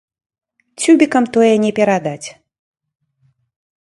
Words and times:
Цюбікам 0.85 1.23
тое 1.35 1.49
не 1.65 1.71
перадаць. 1.79 2.27